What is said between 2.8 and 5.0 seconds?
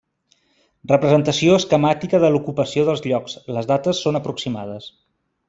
dels llocs, les dates són aproximades.